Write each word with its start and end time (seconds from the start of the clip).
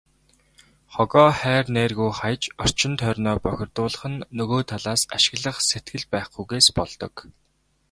Хогоо 0.93 1.29
хайр 1.41 1.65
найргүй 1.75 2.11
хаяж, 2.19 2.43
орчин 2.63 2.93
тойрноо 3.01 3.35
бохирдуулах 3.45 4.03
нь 4.11 4.25
нөгөө 4.37 4.61
талаас 4.71 5.01
ашиглах 5.17 5.57
сэтгэл 5.69 6.05
байхгүйгээс 6.13 6.67
болдог. 6.77 7.15